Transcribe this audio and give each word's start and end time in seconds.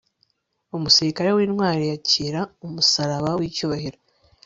umusirikare 0.75 1.29
w'intwari 1.31 1.83
yakira 1.91 2.41
umusaraba 2.65 3.29
w'icyubahiro 3.39 3.99